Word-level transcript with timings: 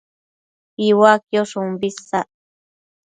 Iuaquiosh 0.87 1.53
umbi 1.61 1.85
isac 1.89 2.27